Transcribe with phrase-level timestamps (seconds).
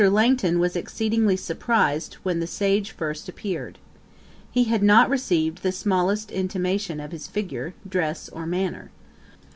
[0.09, 3.77] Langton was exceedingly surprised when the sage first appeared.
[4.51, 8.89] He had not received the smallest intimation of his figure, dress, or manner.